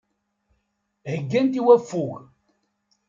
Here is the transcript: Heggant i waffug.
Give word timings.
Heggant 1.11 1.57
i 1.59 1.61
waffug. 1.65 2.13